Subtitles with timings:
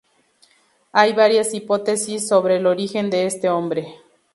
[0.93, 3.99] Hay varias hipótesis sobre el origen de este nombre.